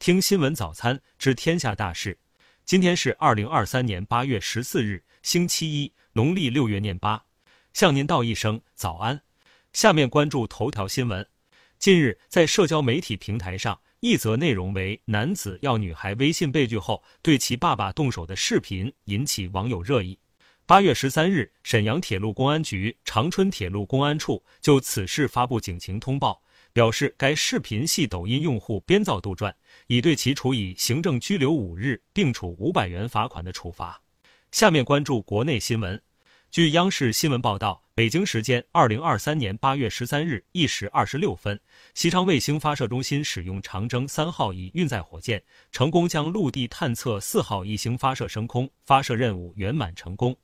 [0.00, 2.18] 听新闻早餐知天下大事。
[2.64, 7.26] 今天是二零二三年八月十四日，星期一，农历六月廿八。
[7.74, 9.20] 向您道一声早安。
[9.74, 11.28] 下面关注头条新闻。
[11.78, 20.18] 近日，在社交媒体平台上，一则内容为男子要女孩微信被拒后对其爸爸动手的视频引起网友热议。
[20.64, 26.42] 八月十三日，沈阳铁路公安局长春铁路公安处就此事发布警情通报，
[26.72, 29.52] 表示该视频系抖音用户编造杜撰，
[29.86, 34.00] 已对其处以行政拘留五日，并处五百元罚款的处罚。
[34.52, 36.00] 下面关注国内新闻。
[36.50, 41.60] 据央视新闻报道，北京时间二零二三年八月十三日一时二十六分，
[41.94, 50.36] 西昌卫星发射中心使用长征三号乙运载火箭，成功将陆地探测四号一星发射升空，发射任务圆满成功。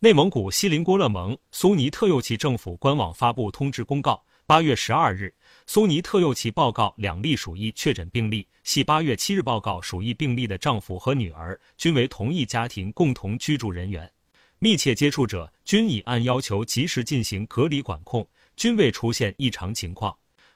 [0.00, 4.20] 内蒙古锡林郭勒盟苏尼特右旗政府官网发布通知公告：
[4.52, 5.34] 八月十二日，
[5.66, 14.12] 苏尼特右旗报告两例鼠疫确诊病例，系八月七日报告鼠疫病例的丈夫和女儿均为同一家庭共同居住人员，
[14.58, 20.14] 密切接触者均已按要求及时进行隔离管控，均未出现异常情况。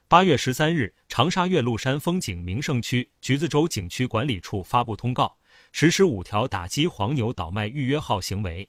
[0.09, 5.35] 八月十三日，长沙岳麓山风景名胜区橘子洲景区管理处发布通告，
[5.73, 8.69] 实施五条打击黄牛倒卖预约号行为。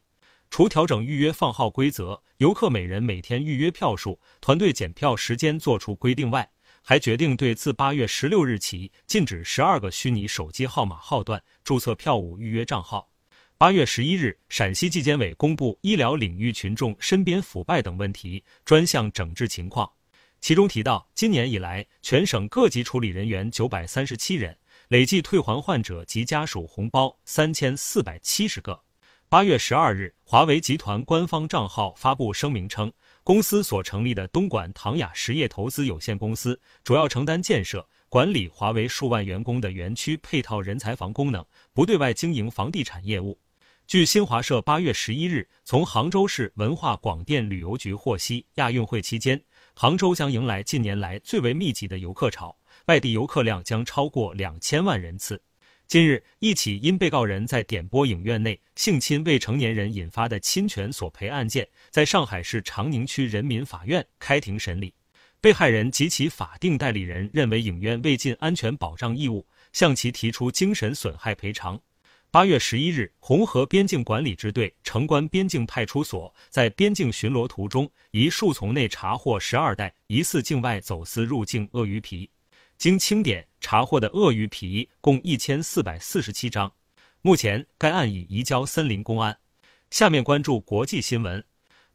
[0.50, 6.50] 除调整预约放号规则、游客每人每天预约票数、团队检票时间作出规定外，
[6.82, 13.10] 还决定对自八月十六日起禁止十二个虚拟手机号码号段注册票务预约账号。
[13.58, 19.92] 八月十一日，陕西纪检委公布医疗领域群众身边腐败等问题专项整治情况，
[20.40, 24.58] 其中提到，今年以来，全省各级处理人员九百三十七人，
[24.90, 28.80] 累计退还患者及家属红包三千四百七十个。
[29.30, 32.90] 八月十二日，华为集团官方账号发布声明称，
[33.26, 43.38] 公司所成立的东莞唐雅实业投资有限公司主要承担建设、管理华为数万员工的园区配套人才房功能，不对外经营房地产业务。
[43.86, 49.44] 据新华社八月十一日从杭州市文化广电旅游局获悉，亚运会期间，
[49.74, 55.42] 杭州将迎来近年来最为密集的游客潮，外地游客量将超过两千万人次。
[55.88, 64.94] 近日，一起因被告人在点播影院内性侵未成年人引发的侵权索赔案件，在上海市长宁区人民法院开庭审理。
[65.40, 71.80] 被害人及其法定代理人认为影院未尽安全保障义务，向其提出精神损害赔偿。
[72.32, 82.30] 八月十一日，红河边境管理支队城关边境派出所，在边境巡逻途中，一树丛内查获十二袋疑似境外走私入境鳄鱼皮。
[82.78, 86.72] 经清点查获的鳄鱼皮共一千四百四十七张，
[87.24, 89.36] 目前该案已移交森林公安。
[89.90, 91.44] 下面关注国际新闻。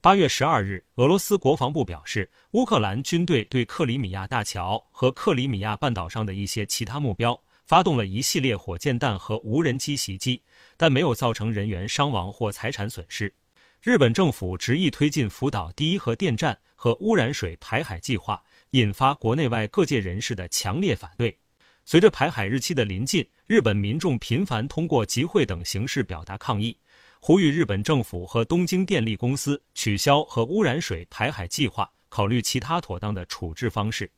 [0.01, 10.43] 八月十二日，俄罗斯国防部表示，乌克兰军队对克里米亚大桥和克里米亚半岛上的一些其他目标发动了一系列火箭弹和无人机袭击，
[10.77, 13.33] 但没有造成人员伤亡或财产损失。
[13.81, 18.43] 日本政府执意推进福岛第一核电站和污染水排海计划。
[18.73, 21.39] 引发国内外各界人士的强烈反对。
[21.85, 26.75] 随着排海日期的临近，日本民众频繁通过集会等形式表达抗议，
[27.21, 34.11] 呼吁日本政府和东京电力公司取消核污染水排海计划，考虑其他妥当的处置方式。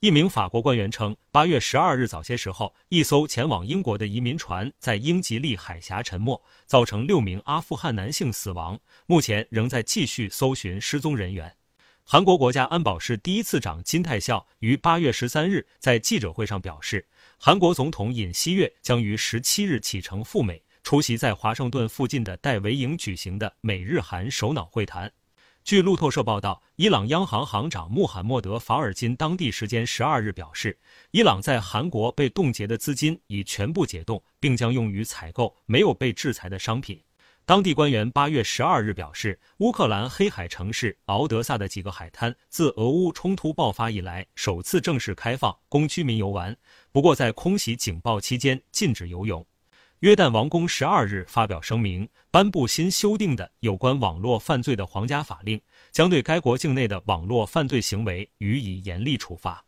[0.00, 11.54] 一名法国官员称，八月十二日早些时候，一艘前往英国的移民船在英吉利海峡沉没，造成六名阿富汗男性死亡，目前仍在继续搜寻失踪人员。
[12.04, 17.06] 韩国国家安保室第一次长金泰孝于八月十三日在记者会上表示，
[17.38, 25.10] 韩国总统尹锡悦将于十七日启程赴美，出席在华盛顿附近的戴维营举行的美日韩首脑会谈。
[25.64, 30.76] 据路透社报道，伊朗央行行长穆罕默德·法尔金当地时间十二日表示，
[31.12, 37.00] 伊朗在韩国被冻结的资金已全部解冻，并将用于采购没有被制裁的商品。
[37.52, 46.56] 当地官员八月十二日表示，乌克兰黑海城市敖德萨的几个海滩自俄乌冲突爆发以来首次正式开放供居民游玩，
[46.92, 49.46] 不过在空袭警报期间禁止游泳。
[49.98, 55.60] 约旦王宫十二日发表声明，颁布新修订的有关网络犯罪的皇家法令，
[55.90, 59.62] 将对该国境内的网络犯罪行为予以严厉处罚。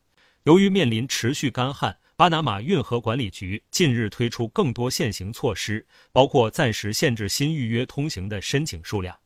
[0.45, 1.99] 由于面临持续干旱。
[2.17, 9.19] 巴拿马运河管理局近日推出更多限行措施，包括暂时限制新预约通行的申请数量。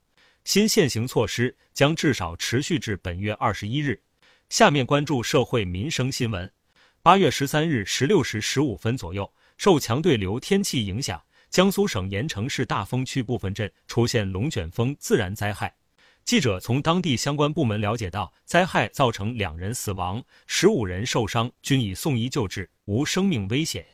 [0.45, 4.01] 新限行措施将至少持续至本月二十一日。
[4.49, 6.51] 下面关注社会民生新闻。
[7.03, 15.75] 八月十三日十六时十五分左右，受强对流天气影响，江苏省盐城市大丰区部分镇出现龙卷风自然灾害。
[16.25, 23.87] 记者从当地相关部门了解到，灾害造成两人死亡，十五人受伤，均已送医救治，无生命危险。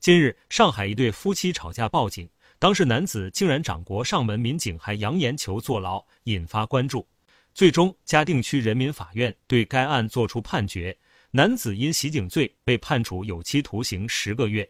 [0.00, 7.06] 近日，上海一对夫妻吵架报警，当事男子竟然掌掴上门，民警还扬言求坐牢，引发关注。
[7.54, 10.98] 最终，嘉定区人民法院对该案作出判决，
[11.30, 14.68] 男子因袭警罪被判处有期徒刑十个月。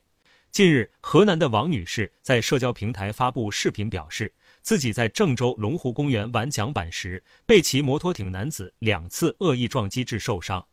[0.51, 4.31] 近日，河南的王女士在社交平台发布视频，表示
[4.61, 10.67] 自己在郑州龙湖公园玩桨板时，被骑摩托艇男子两次恶意撞击致受伤。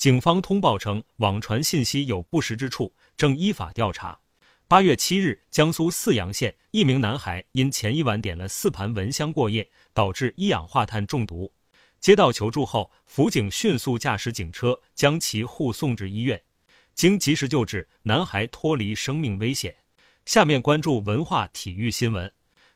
[0.00, 4.18] 警方通报称，网传信息有不实之处，正依法调查。
[4.66, 11.52] 八月七日，江苏泗阳县一名男孩因前一晚点了四盘蚊香过夜，导致一氧化碳中毒。
[12.00, 16.40] 接到求助后，辅警迅速驾驶警车将其护送至医院。
[16.94, 19.76] 经及时救治，男孩脱离生命危险。
[20.24, 22.32] 下面关注文化体育新闻。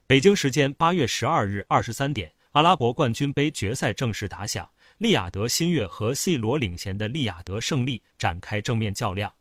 [0.06, 4.68] 北京时间八月十二日二十三点，阿拉伯冠军杯决赛正式打响，
[4.98, 9.32] 利雅得新月和 C 罗领衔的利雅得胜利展开正面较量，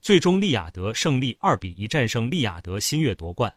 [0.00, 3.52] 最终利雅得胜利二比一战胜利雅得新月夺冠。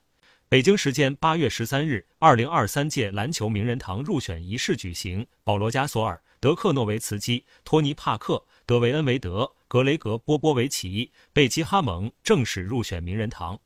[0.50, 9.52] 北京时间八月十三日，二零二三届篮球名人堂入选仪式举行，保罗加索尔、德克诺维茨基、托尼帕克、德维恩维德。
[9.68, 13.60] 格雷格·波波维奇、贝基哈蒙正式入选名人堂。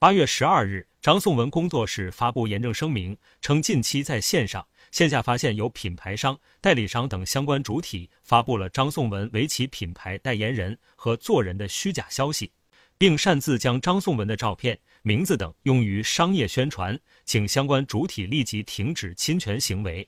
[0.00, 12.52] 八月十二日，张颂文工作室发布严正声明，称近期在线上、线下发现有品牌商、代理商等相关主体发布了张颂文为其品牌代言人和做人的虚假消息，
[12.98, 20.06] 并擅自将张颂文的照片、名字等用于商业宣传，请相关主体立即停止侵权行为。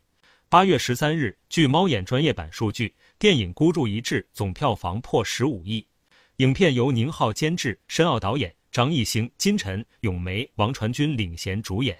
[0.50, 5.84] 八月十三日，据猫眼专业版数据，电影《孤注一掷》总票房破十五亿。
[6.36, 11.96] 影片由宁浩监制，申奥导演，张艺兴、金晨、咏梅、王传君领衔主演。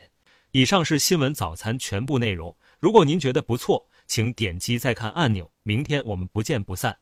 [0.51, 2.55] 以上是新闻早餐全部内容。
[2.85, 5.51] 如果您觉得不错，请点击再看按钮。
[5.63, 6.99] 明天我们不见不散。